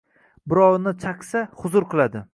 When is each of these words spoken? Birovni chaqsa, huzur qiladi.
Birovni 0.53 0.95
chaqsa, 1.05 1.45
huzur 1.63 1.89
qiladi. 1.95 2.29